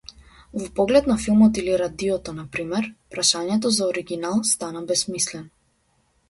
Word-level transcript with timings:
Во 0.61 0.67
поглед 0.77 1.05
на 1.09 1.17
филмот 1.23 1.59
или 1.61 1.75
радиото, 1.81 2.35
на 2.37 2.45
пример, 2.55 2.87
прашањето 3.17 3.73
за 3.77 3.91
оригинал 3.93 4.43
стана 4.55 4.83
бесмислено. 4.95 5.95